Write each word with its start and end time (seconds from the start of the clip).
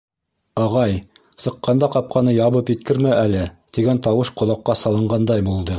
—Ағай, 0.61 0.95
сыҡҡанда 1.43 1.89
ҡапҡаны 1.97 2.35
ябып 2.39 2.73
еткермә 2.75 3.15
әле,— 3.21 3.47
тигән 3.79 4.05
тауыш 4.09 4.37
ҡолаҡҡа 4.43 4.83
салынғандай 4.85 5.51
булды... 5.51 5.69